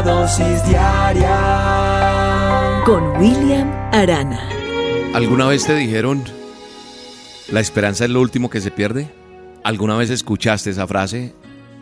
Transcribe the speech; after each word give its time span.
La 0.00 0.06
dosis 0.06 0.64
diaria 0.64 1.28
con 2.86 3.20
William 3.20 3.70
Arana. 3.92 4.48
¿Alguna 5.12 5.46
vez 5.46 5.66
te 5.66 5.76
dijeron, 5.76 6.24
la 7.52 7.60
esperanza 7.60 8.06
es 8.06 8.10
lo 8.10 8.22
último 8.22 8.48
que 8.48 8.62
se 8.62 8.70
pierde? 8.70 9.10
¿Alguna 9.62 9.98
vez 9.98 10.08
escuchaste 10.08 10.70
esa 10.70 10.86
frase? 10.86 11.34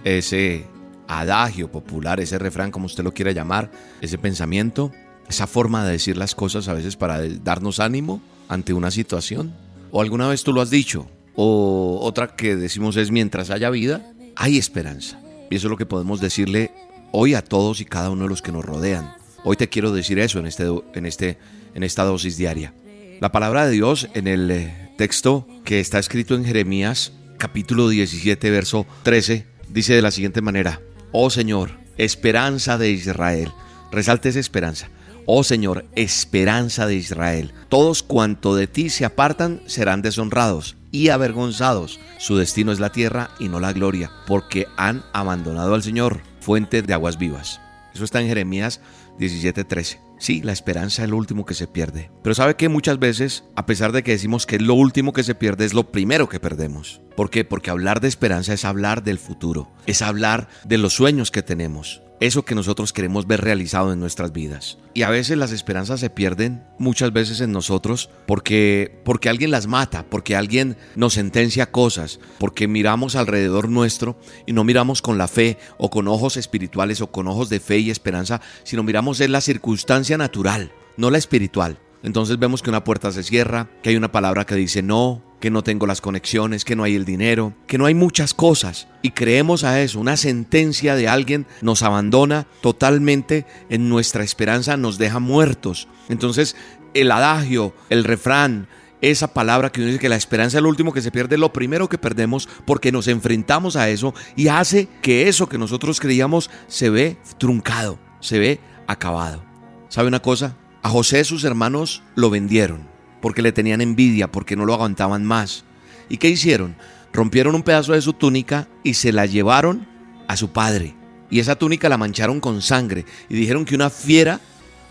Ese 0.02 0.66
adagio 1.06 1.70
popular, 1.70 2.18
ese 2.18 2.40
refrán, 2.40 2.72
como 2.72 2.86
usted 2.86 3.04
lo 3.04 3.14
quiera 3.14 3.30
llamar, 3.30 3.70
ese 4.00 4.18
pensamiento, 4.18 4.90
esa 5.28 5.46
forma 5.46 5.86
de 5.86 5.92
decir 5.92 6.16
las 6.16 6.34
cosas 6.34 6.66
a 6.66 6.74
veces 6.74 6.96
para 6.96 7.20
darnos 7.44 7.78
ánimo 7.78 8.20
ante 8.48 8.72
una 8.72 8.90
situación. 8.90 9.54
¿O 9.92 10.02
alguna 10.02 10.26
vez 10.26 10.42
tú 10.42 10.52
lo 10.52 10.60
has 10.60 10.70
dicho? 10.70 11.08
O 11.36 12.00
otra 12.02 12.34
que 12.34 12.56
decimos 12.56 12.96
es 12.96 13.12
mientras 13.12 13.50
haya 13.50 13.70
vida, 13.70 14.12
hay 14.34 14.58
esperanza. 14.58 15.20
Y 15.50 15.54
eso 15.54 15.68
es 15.68 15.70
lo 15.70 15.76
que 15.76 15.86
podemos 15.86 16.20
decirle 16.20 16.72
hoy 17.12 17.34
a 17.34 17.42
todos 17.42 17.80
y 17.80 17.84
cada 17.84 18.10
uno 18.10 18.24
de 18.24 18.30
los 18.30 18.42
que 18.42 18.52
nos 18.52 18.64
rodean. 18.64 19.14
Hoy 19.44 19.56
te 19.56 19.68
quiero 19.68 19.92
decir 19.92 20.18
eso 20.18 20.38
en, 20.38 20.46
este, 20.46 20.64
en, 20.94 21.06
este, 21.06 21.38
en 21.74 21.82
esta 21.82 22.04
dosis 22.04 22.36
diaria. 22.36 22.74
La 23.20 23.32
palabra 23.32 23.66
de 23.66 23.72
Dios 23.72 24.08
en 24.14 24.26
el 24.26 24.50
eh, 24.50 24.90
texto 24.96 25.46
que 25.64 25.80
está 25.80 25.98
escrito 25.98 26.34
en 26.34 26.44
Jeremías 26.44 27.12
capítulo 27.38 27.88
17 27.88 28.50
verso 28.50 28.86
13 29.04 29.46
dice 29.68 29.94
de 29.94 30.02
la 30.02 30.10
siguiente 30.10 30.42
manera, 30.42 30.80
Oh 31.12 31.30
Señor, 31.30 31.78
esperanza 31.96 32.78
de 32.78 32.90
Israel. 32.90 33.52
Resalte 33.90 34.28
esa 34.28 34.40
esperanza. 34.40 34.90
Oh 35.24 35.44
Señor, 35.44 35.84
esperanza 35.94 36.86
de 36.86 36.94
Israel. 36.94 37.52
Todos 37.68 38.02
cuanto 38.02 38.54
de 38.54 38.66
ti 38.66 38.90
se 38.90 39.04
apartan 39.04 39.62
serán 39.66 40.02
deshonrados 40.02 40.76
y 40.90 41.10
avergonzados. 41.10 42.00
Su 42.18 42.36
destino 42.36 42.72
es 42.72 42.80
la 42.80 42.92
tierra 42.92 43.30
y 43.38 43.48
no 43.48 43.60
la 43.60 43.72
gloria, 43.72 44.10
porque 44.26 44.66
han 44.76 45.04
abandonado 45.12 45.74
al 45.74 45.82
Señor, 45.82 46.20
fuente 46.48 46.80
de 46.80 46.94
aguas 46.94 47.18
vivas. 47.18 47.60
Eso 47.92 48.04
está 48.04 48.22
en 48.22 48.28
Jeremías 48.28 48.80
17:13. 49.18 49.98
Sí, 50.18 50.40
la 50.40 50.52
esperanza 50.52 51.04
es 51.04 51.10
lo 51.10 51.18
último 51.18 51.44
que 51.44 51.52
se 51.52 51.66
pierde. 51.66 52.10
Pero 52.22 52.34
sabe 52.34 52.56
que 52.56 52.70
muchas 52.70 52.98
veces, 52.98 53.44
a 53.54 53.66
pesar 53.66 53.92
de 53.92 54.02
que 54.02 54.12
decimos 54.12 54.46
que 54.46 54.58
lo 54.58 54.72
último 54.72 55.12
que 55.12 55.24
se 55.24 55.34
pierde, 55.34 55.66
es 55.66 55.74
lo 55.74 55.92
primero 55.92 56.26
que 56.30 56.40
perdemos. 56.40 57.02
¿Por 57.18 57.28
qué? 57.28 57.44
Porque 57.44 57.68
hablar 57.68 58.00
de 58.00 58.08
esperanza 58.08 58.54
es 58.54 58.64
hablar 58.64 59.02
del 59.02 59.18
futuro, 59.18 59.68
es 59.84 60.00
hablar 60.00 60.48
de 60.64 60.78
los 60.78 60.94
sueños 60.94 61.30
que 61.30 61.42
tenemos, 61.42 62.00
eso 62.20 62.44
que 62.44 62.54
nosotros 62.54 62.92
queremos 62.92 63.26
ver 63.26 63.40
realizado 63.40 63.92
en 63.92 64.00
nuestras 64.00 64.32
vidas. 64.32 64.78
Y 64.94 65.02
a 65.02 65.10
veces 65.10 65.38
las 65.38 65.52
esperanzas 65.52 66.00
se 66.00 66.10
pierden 66.10 66.64
muchas 66.78 67.12
veces 67.12 67.40
en 67.40 67.52
nosotros 67.52 68.10
porque 68.26 69.00
porque 69.04 69.28
alguien 69.28 69.50
las 69.50 69.66
mata, 69.66 70.04
porque 70.08 70.36
alguien 70.36 70.76
nos 70.96 71.14
sentencia 71.14 71.70
cosas, 71.70 72.20
porque 72.38 72.68
miramos 72.68 73.16
alrededor 73.16 73.68
nuestro 73.68 74.18
y 74.46 74.52
no 74.52 74.64
miramos 74.64 75.02
con 75.02 75.18
la 75.18 75.28
fe 75.28 75.58
o 75.76 75.90
con 75.90 76.08
ojos 76.08 76.36
espirituales 76.36 77.00
o 77.00 77.10
con 77.10 77.28
ojos 77.28 77.48
de 77.48 77.60
fe 77.60 77.78
y 77.78 77.90
esperanza, 77.90 78.40
sino 78.64 78.82
miramos 78.82 79.20
en 79.20 79.32
la 79.32 79.40
circunstancia 79.40 80.18
natural, 80.18 80.72
no 80.96 81.10
la 81.10 81.18
espiritual. 81.18 81.78
Entonces 82.02 82.38
vemos 82.38 82.62
que 82.62 82.70
una 82.70 82.84
puerta 82.84 83.10
se 83.10 83.22
cierra, 83.22 83.68
que 83.82 83.90
hay 83.90 83.96
una 83.96 84.12
palabra 84.12 84.46
que 84.46 84.54
dice 84.54 84.82
no, 84.82 85.22
que 85.40 85.50
no 85.50 85.62
tengo 85.62 85.86
las 85.86 86.00
conexiones, 86.00 86.64
que 86.64 86.76
no 86.76 86.84
hay 86.84 86.94
el 86.94 87.04
dinero, 87.04 87.54
que 87.66 87.78
no 87.78 87.86
hay 87.86 87.94
muchas 87.94 88.34
cosas. 88.34 88.88
Y 89.02 89.10
creemos 89.12 89.64
a 89.64 89.80
eso, 89.80 90.00
una 90.00 90.16
sentencia 90.16 90.94
de 90.96 91.08
alguien 91.08 91.46
nos 91.62 91.82
abandona 91.82 92.46
totalmente 92.60 93.46
en 93.68 93.88
nuestra 93.88 94.24
esperanza, 94.24 94.76
nos 94.76 94.98
deja 94.98 95.20
muertos. 95.20 95.88
Entonces 96.08 96.56
el 96.94 97.10
adagio, 97.10 97.74
el 97.90 98.04
refrán, 98.04 98.68
esa 99.00 99.32
palabra 99.32 99.70
que 99.70 99.80
dice 99.80 99.98
que 100.00 100.08
la 100.08 100.16
esperanza 100.16 100.58
es 100.58 100.62
lo 100.62 100.68
último 100.68 100.92
que 100.92 101.02
se 101.02 101.12
pierde, 101.12 101.38
lo 101.38 101.52
primero 101.52 101.88
que 101.88 101.98
perdemos 101.98 102.48
porque 102.64 102.90
nos 102.90 103.06
enfrentamos 103.06 103.76
a 103.76 103.88
eso 103.88 104.12
y 104.34 104.48
hace 104.48 104.88
que 105.02 105.28
eso 105.28 105.48
que 105.48 105.58
nosotros 105.58 106.00
creíamos 106.00 106.50
se 106.66 106.90
ve 106.90 107.16
truncado, 107.38 107.98
se 108.20 108.40
ve 108.40 108.60
acabado. 108.88 109.44
¿Sabe 109.88 110.08
una 110.08 110.20
cosa? 110.20 110.56
A 110.82 110.88
José 110.88 111.22
sus 111.24 111.44
hermanos 111.44 112.02
lo 112.16 112.30
vendieron 112.30 112.87
porque 113.20 113.42
le 113.42 113.52
tenían 113.52 113.80
envidia, 113.80 114.30
porque 114.30 114.56
no 114.56 114.64
lo 114.64 114.74
aguantaban 114.74 115.24
más. 115.24 115.64
¿Y 116.08 116.18
qué 116.18 116.28
hicieron? 116.28 116.76
Rompieron 117.12 117.54
un 117.54 117.62
pedazo 117.62 117.92
de 117.92 118.02
su 118.02 118.12
túnica 118.12 118.68
y 118.82 118.94
se 118.94 119.12
la 119.12 119.26
llevaron 119.26 119.86
a 120.26 120.36
su 120.36 120.50
padre. 120.50 120.94
Y 121.30 121.40
esa 121.40 121.56
túnica 121.56 121.88
la 121.88 121.98
mancharon 121.98 122.40
con 122.40 122.62
sangre 122.62 123.04
y 123.28 123.34
dijeron 123.34 123.64
que 123.64 123.74
una 123.74 123.90
fiera 123.90 124.40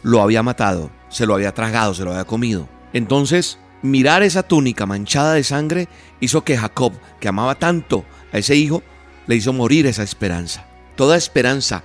lo 0.04 0.22
había 0.22 0.44
matado, 0.44 0.92
se 1.10 1.26
lo 1.26 1.34
había 1.34 1.54
tragado, 1.54 1.94
se 1.94 2.04
lo 2.04 2.12
había 2.12 2.26
comido. 2.26 2.70
Entonces, 2.94 3.58
mirar 3.82 4.24
esa 4.24 4.44
túnica 4.44 4.86
manchada 4.86 5.34
de 5.34 5.44
sangre 5.44 5.88
hizo 6.20 6.44
que 6.44 6.58
Jacob, 6.58 6.94
que 7.20 7.28
amaba 7.28 7.56
tanto 7.56 8.06
a 8.32 8.38
ese 8.38 8.56
hijo, 8.56 8.84
le 9.26 9.36
hizo 9.36 9.54
morir 9.54 9.86
esa 9.88 10.04
esperanza. 10.04 10.66
Toda 10.96 11.18
esperanza 11.18 11.84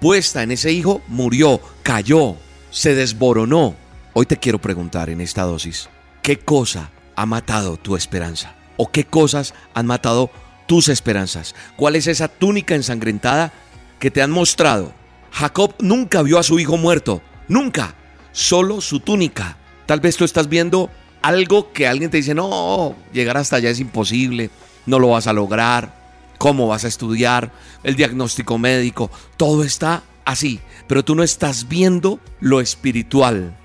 puesta 0.00 0.42
en 0.42 0.52
ese 0.52 0.72
hijo 0.72 1.00
murió, 1.08 1.60
cayó, 1.82 2.36
se 2.70 2.94
desboronó. 2.94 3.76
Hoy 4.14 4.26
te 4.26 4.36
quiero 4.36 4.58
preguntar 4.60 5.08
en 5.08 5.22
esta 5.22 5.44
dosis, 5.44 5.88
¿qué 6.20 6.38
cosa 6.38 6.90
ha 7.16 7.24
matado 7.24 7.78
tu 7.78 7.96
esperanza? 7.96 8.54
¿O 8.76 8.90
qué 8.90 9.04
cosas 9.04 9.54
han 9.72 9.86
matado 9.86 10.30
tus 10.66 10.88
esperanzas? 10.88 11.54
¿Cuál 11.76 11.96
es 11.96 12.06
esa 12.06 12.28
túnica 12.28 12.74
ensangrentada 12.74 13.54
que 13.98 14.10
te 14.10 14.20
han 14.20 14.30
mostrado? 14.30 14.92
Jacob 15.30 15.74
nunca 15.78 16.20
vio 16.20 16.38
a 16.38 16.42
su 16.42 16.58
hijo 16.58 16.76
muerto, 16.76 17.22
nunca, 17.48 17.94
solo 18.32 18.82
su 18.82 19.00
túnica. 19.00 19.56
Tal 19.86 20.00
vez 20.00 20.18
tú 20.18 20.24
estás 20.24 20.46
viendo 20.46 20.90
algo 21.22 21.72
que 21.72 21.86
alguien 21.86 22.10
te 22.10 22.18
dice, 22.18 22.34
no, 22.34 22.94
llegar 23.14 23.38
hasta 23.38 23.56
allá 23.56 23.70
es 23.70 23.80
imposible, 23.80 24.50
no 24.84 24.98
lo 24.98 25.08
vas 25.08 25.26
a 25.26 25.32
lograr, 25.32 26.34
cómo 26.36 26.68
vas 26.68 26.84
a 26.84 26.88
estudiar, 26.88 27.50
el 27.82 27.96
diagnóstico 27.96 28.58
médico, 28.58 29.10
todo 29.38 29.64
está 29.64 30.02
así, 30.26 30.60
pero 30.86 31.02
tú 31.02 31.14
no 31.14 31.22
estás 31.22 31.66
viendo 31.66 32.20
lo 32.40 32.60
espiritual, 32.60 33.56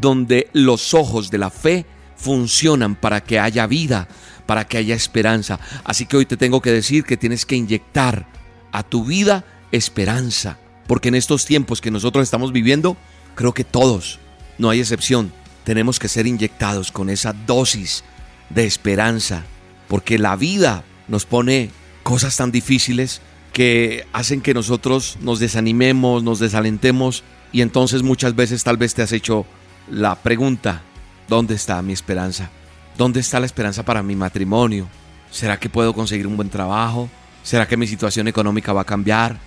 donde 0.00 0.48
los 0.52 0.94
ojos 0.94 1.30
de 1.30 1.38
la 1.38 1.50
fe 1.50 1.86
funcionan 2.16 2.94
para 2.94 3.22
que 3.22 3.38
haya 3.38 3.66
vida, 3.66 4.08
para 4.46 4.66
que 4.66 4.78
haya 4.78 4.94
esperanza. 4.94 5.58
Así 5.84 6.06
que 6.06 6.16
hoy 6.16 6.26
te 6.26 6.36
tengo 6.36 6.60
que 6.60 6.70
decir 6.70 7.04
que 7.04 7.16
tienes 7.16 7.46
que 7.46 7.56
inyectar 7.56 8.26
a 8.72 8.82
tu 8.82 9.04
vida 9.04 9.44
esperanza, 9.72 10.58
porque 10.86 11.08
en 11.08 11.14
estos 11.14 11.44
tiempos 11.44 11.80
que 11.80 11.90
nosotros 11.90 12.22
estamos 12.22 12.52
viviendo, 12.52 12.96
creo 13.34 13.54
que 13.54 13.64
todos, 13.64 14.18
no 14.58 14.70
hay 14.70 14.80
excepción, 14.80 15.32
tenemos 15.64 15.98
que 15.98 16.08
ser 16.08 16.26
inyectados 16.26 16.92
con 16.92 17.10
esa 17.10 17.32
dosis 17.32 18.04
de 18.50 18.66
esperanza, 18.66 19.44
porque 19.88 20.18
la 20.18 20.36
vida 20.36 20.84
nos 21.08 21.24
pone 21.24 21.70
cosas 22.02 22.36
tan 22.36 22.50
difíciles 22.50 23.20
que 23.52 24.06
hacen 24.12 24.40
que 24.40 24.54
nosotros 24.54 25.18
nos 25.20 25.40
desanimemos, 25.40 26.22
nos 26.22 26.38
desalentemos 26.38 27.24
y 27.52 27.62
entonces 27.62 28.02
muchas 28.02 28.36
veces 28.36 28.62
tal 28.64 28.76
vez 28.76 28.94
te 28.94 29.02
has 29.02 29.12
hecho 29.12 29.46
la 29.88 30.14
pregunta, 30.16 30.82
¿dónde 31.28 31.54
está 31.54 31.80
mi 31.82 31.92
esperanza? 31.92 32.50
¿Dónde 32.96 33.20
está 33.20 33.40
la 33.40 33.46
esperanza 33.46 33.84
para 33.84 34.02
mi 34.02 34.16
matrimonio? 34.16 34.88
¿Será 35.30 35.58
que 35.58 35.68
puedo 35.68 35.94
conseguir 35.94 36.26
un 36.26 36.36
buen 36.36 36.50
trabajo? 36.50 37.08
¿Será 37.42 37.66
que 37.66 37.76
mi 37.76 37.86
situación 37.86 38.28
económica 38.28 38.72
va 38.72 38.82
a 38.82 38.86
cambiar? 38.86 39.38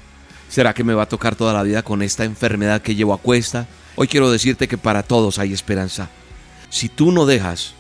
¿Será 0.50 0.74
que 0.74 0.84
me 0.84 0.94
va 0.94 1.04
a 1.04 1.10
tocar 1.10 1.36
toda 1.36 1.54
la 1.54 1.64
vida 1.64 1.84
con 1.84 2.02
esta 2.02 2.24
enfermedad 2.24 2.82
que 2.82 2.96
llevo 2.96 3.14
a 3.14 3.20
cuesta? 3.20 3.68
Hoy 3.96 4.08
quiero 4.08 4.32
decirte 4.32 4.68
que 4.68 4.78
para 4.78 5.04
todos 5.04 5.40
hay 5.40 5.54
esperanza. 5.54 6.10
Si 6.70 6.90
tú 6.90 7.12
no 7.12 7.26
dejas 7.26 7.74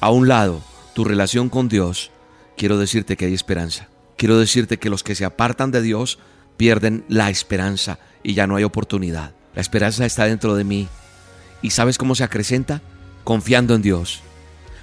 a 0.00 0.10
un 0.10 0.28
lado 0.28 0.62
tu 0.94 1.04
relación 1.04 1.48
con 1.48 1.68
Dios, 1.68 2.10
quiero 2.56 2.78
decirte 2.78 3.16
que 3.16 3.26
hay 3.26 3.34
esperanza. 3.34 3.88
Quiero 4.16 4.38
decirte 4.38 4.78
que 4.78 4.90
los 4.90 5.02
que 5.02 5.14
se 5.14 5.24
apartan 5.24 5.70
de 5.70 5.82
Dios 5.82 6.18
pierden 6.56 7.04
la 7.08 7.30
esperanza 7.30 7.98
y 8.22 8.34
ya 8.34 8.46
no 8.46 8.56
hay 8.56 8.64
oportunidad. 8.64 9.34
La 9.54 9.60
esperanza 9.60 10.04
está 10.04 10.24
dentro 10.24 10.54
de 10.54 10.64
mí 10.64 10.88
¿Y 11.62 11.70
sabes 11.70 11.98
cómo 11.98 12.14
se 12.14 12.24
acrecenta? 12.24 12.82
Confiando 13.24 13.74
en 13.74 13.82
Dios, 13.82 14.22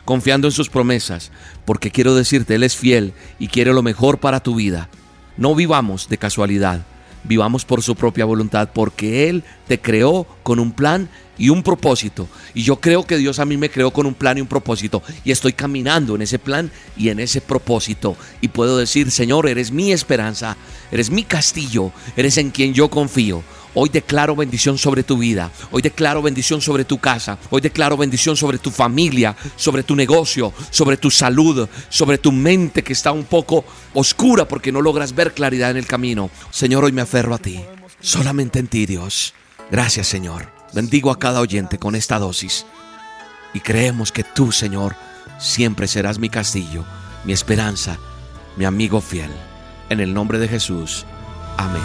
confiando 0.06 0.48
en 0.48 0.52
sus 0.52 0.70
promesas, 0.70 1.32
porque 1.66 1.92
quiero 1.92 2.16
decirte, 2.16 2.56
Él 2.56 2.64
es 2.64 2.76
fiel 2.76 3.14
y 3.40 3.48
quiere 3.48 3.74
lo 3.74 3.84
mejor 3.84 4.20
para 4.20 4.42
tu 4.42 4.56
vida. 4.56 4.90
No 5.38 5.56
vivamos 5.56 6.10
de 6.10 6.18
casualidad, 6.18 6.82
vivamos 7.24 7.66
por 7.66 7.82
su 7.82 7.96
propia 7.96 8.26
voluntad, 8.26 8.70
porque 8.74 9.30
Él 9.30 9.44
te 9.68 9.80
creó 9.80 10.26
con 10.44 10.60
un 10.60 10.72
plan 10.72 11.10
y 11.38 11.50
un 11.50 11.64
propósito. 11.64 12.28
Y 12.54 12.64
yo 12.64 12.78
creo 12.78 13.04
que 13.04 13.18
Dios 13.18 13.40
a 13.40 13.46
mí 13.46 13.58
me 13.58 13.70
creó 13.70 13.92
con 13.92 14.06
un 14.06 14.14
plan 14.14 14.38
y 14.38 14.42
un 14.42 14.48
propósito. 14.48 15.02
Y 15.24 15.32
estoy 15.32 15.54
caminando 15.54 16.16
en 16.16 16.22
ese 16.22 16.40
plan 16.40 16.72
y 16.96 17.10
en 17.10 17.20
ese 17.20 17.42
propósito. 17.42 18.16
Y 18.42 18.50
puedo 18.50 18.78
decir, 18.78 19.12
Señor, 19.12 19.48
eres 19.48 19.72
mi 19.72 19.92
esperanza, 19.92 20.58
eres 20.92 21.10
mi 21.10 21.24
castillo, 21.24 21.92
eres 22.16 22.38
en 22.38 22.52
quien 22.52 22.74
yo 22.74 22.90
confío. 22.90 23.44
Hoy 23.76 23.90
declaro 23.90 24.36
bendición 24.36 24.78
sobre 24.78 25.02
tu 25.02 25.18
vida. 25.18 25.52
Hoy 25.72 25.82
declaro 25.82 26.22
bendición 26.22 26.62
sobre 26.62 26.86
tu 26.86 27.00
casa. 27.00 27.40
Hoy 27.50 27.60
declaro 27.60 27.98
bendición 27.98 28.38
sobre 28.38 28.60
tu 28.60 28.70
familia, 28.70 29.36
sobre 29.56 29.82
tu 29.82 29.96
negocio, 29.96 30.54
sobre 30.70 30.98
tu 30.98 31.10
salud, 31.10 31.68
sobre 31.90 32.20
tu 32.20 32.32
mente 32.32 32.84
que 32.84 32.94
está 32.94 33.12
un 33.12 33.24
poco 33.24 33.66
oscura 33.96 34.48
porque 34.48 34.72
no 34.72 34.80
logras 34.80 35.16
ver 35.16 35.34
claridad 35.34 35.72
en 35.72 35.78
el 35.78 35.88
camino. 35.88 36.30
Señor, 36.52 36.84
hoy 36.84 36.92
me 36.92 37.02
aferro 37.02 37.34
a 37.34 37.40
ti. 37.40 37.60
Solamente 38.00 38.60
en 38.60 38.68
ti, 38.68 38.86
Dios. 38.86 39.34
Gracias, 39.74 40.06
Señor. 40.06 40.50
Bendigo 40.72 41.10
a 41.10 41.18
cada 41.18 41.42
oyente 41.42 41.80
con 41.80 41.96
esta 41.96 42.20
dosis. 42.20 42.68
Y 43.56 43.60
creemos 43.60 44.12
que 44.12 44.24
tú, 44.24 44.52
Señor, 44.52 44.96
siempre 45.40 45.88
serás 45.88 46.20
mi 46.20 46.30
castillo, 46.30 46.86
mi 47.26 47.34
esperanza, 47.34 47.98
mi 48.56 48.66
amigo 48.66 49.02
fiel. 49.02 49.32
En 49.90 50.00
el 50.00 50.14
nombre 50.14 50.38
de 50.38 50.48
Jesús. 50.48 51.08
Amén. 51.58 51.82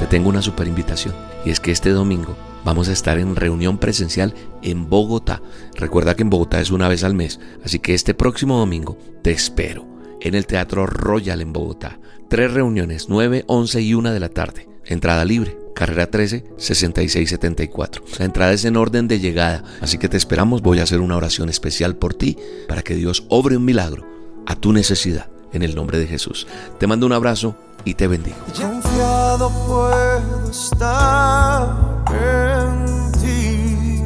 Te 0.00 0.08
tengo 0.08 0.30
una 0.30 0.42
super 0.42 0.66
invitación. 0.66 1.14
Y 1.44 1.50
es 1.50 1.60
que 1.60 1.70
este 1.70 1.90
domingo 1.90 2.36
vamos 2.64 2.88
a 2.88 2.92
estar 2.92 3.16
en 3.16 3.36
reunión 3.36 3.78
presencial 3.78 4.34
en 4.62 4.90
Bogotá. 4.90 5.42
Recuerda 5.76 6.16
que 6.16 6.22
en 6.22 6.30
Bogotá 6.30 6.60
es 6.60 6.72
una 6.72 6.88
vez 6.88 7.04
al 7.04 7.14
mes. 7.14 7.38
Así 7.64 7.78
que 7.78 7.94
este 7.94 8.14
próximo 8.14 8.58
domingo 8.58 8.98
te 9.22 9.30
espero 9.30 9.86
en 10.20 10.34
el 10.34 10.44
Teatro 10.44 10.86
Royal 10.86 11.40
en 11.40 11.52
Bogotá. 11.52 12.00
Tres 12.28 12.52
reuniones, 12.52 13.08
9, 13.08 13.44
11 13.46 13.80
y 13.80 13.94
1 13.94 14.12
de 14.12 14.18
la 14.18 14.28
tarde. 14.28 14.75
Entrada 14.86 15.24
libre 15.24 15.66
carrera 15.76 16.10
13 16.10 16.44
6674. 16.56 18.02
La 18.18 18.24
entrada 18.24 18.52
es 18.52 18.64
en 18.64 18.76
orden 18.76 19.06
de 19.06 19.20
llegada, 19.20 19.62
así 19.80 19.98
que 19.98 20.08
te 20.08 20.16
esperamos. 20.16 20.62
Voy 20.62 20.80
a 20.80 20.84
hacer 20.84 21.00
una 21.00 21.16
oración 21.16 21.50
especial 21.50 21.94
por 21.94 22.14
ti 22.14 22.38
para 22.66 22.82
que 22.82 22.94
Dios 22.94 23.24
obre 23.28 23.56
un 23.56 23.64
milagro 23.64 24.04
a 24.46 24.56
tu 24.56 24.72
necesidad 24.72 25.28
en 25.52 25.62
el 25.62 25.74
nombre 25.74 25.98
de 25.98 26.06
Jesús. 26.06 26.46
Te 26.78 26.86
mando 26.86 27.06
un 27.06 27.12
abrazo 27.12 27.56
y 27.84 27.94
te 27.94 28.06
bendigo. 28.08 28.36
Confiado 28.46 29.50
puedo 29.66 30.50
estar 30.50 31.76
en 32.10 33.12
ti, 33.12 34.02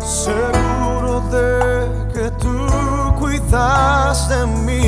seguro 0.00 1.22
de 1.30 2.14
que 2.14 2.30
tú 2.40 2.66
cuidas 3.18 4.28
de 4.30 4.46
mí. 4.46 4.87